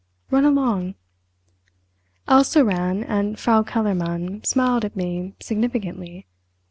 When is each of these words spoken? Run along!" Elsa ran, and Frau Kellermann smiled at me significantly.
Run 0.31 0.45
along!" 0.45 0.95
Elsa 2.27 2.65
ran, 2.65 3.03
and 3.03 3.37
Frau 3.37 3.61
Kellermann 3.61 4.43
smiled 4.43 4.83
at 4.83 4.95
me 4.95 5.35
significantly. 5.39 6.25